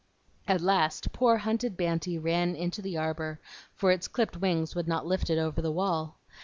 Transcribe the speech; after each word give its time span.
At 0.47 0.61
last 0.61 1.13
poor, 1.13 1.37
hunted 1.37 1.77
Banty 1.77 2.17
ran 2.17 2.55
into 2.55 2.81
the 2.81 2.97
arbor, 2.97 3.39
for 3.75 3.91
its 3.91 4.07
clipped 4.07 4.37
wings 4.37 4.73
would 4.73 4.87
not 4.87 5.05
lift 5.05 5.29
it 5.29 5.37
over 5.37 5.61
the 5.61 5.69
wall. 5.71 6.17